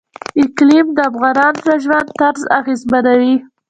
اقلیم 0.43 0.87
د 0.97 0.99
افغانانو 1.09 1.59
د 1.67 1.69
ژوند 1.83 2.07
طرز 2.19 2.41
اغېزمنوي. 2.59 3.35